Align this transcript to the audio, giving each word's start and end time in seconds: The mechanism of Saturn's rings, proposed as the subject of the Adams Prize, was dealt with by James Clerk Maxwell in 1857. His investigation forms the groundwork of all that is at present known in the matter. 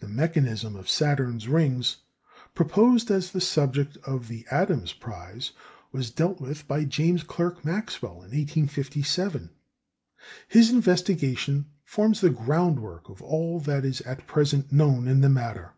The 0.00 0.08
mechanism 0.08 0.74
of 0.74 0.88
Saturn's 0.88 1.46
rings, 1.46 1.98
proposed 2.56 3.08
as 3.08 3.30
the 3.30 3.40
subject 3.40 3.96
of 3.98 4.26
the 4.26 4.44
Adams 4.50 4.92
Prize, 4.92 5.52
was 5.92 6.10
dealt 6.10 6.40
with 6.40 6.66
by 6.66 6.82
James 6.84 7.22
Clerk 7.22 7.64
Maxwell 7.64 8.14
in 8.14 8.30
1857. 8.36 9.50
His 10.48 10.70
investigation 10.70 11.66
forms 11.84 12.20
the 12.20 12.30
groundwork 12.30 13.08
of 13.08 13.22
all 13.22 13.60
that 13.60 13.84
is 13.84 14.00
at 14.00 14.26
present 14.26 14.72
known 14.72 15.06
in 15.06 15.20
the 15.20 15.28
matter. 15.28 15.74